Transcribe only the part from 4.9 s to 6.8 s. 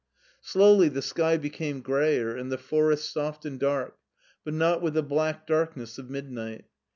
the black darkness of mid night.